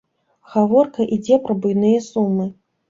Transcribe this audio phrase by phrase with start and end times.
[0.53, 2.53] Гаворка ідзе пра буйныя сумы.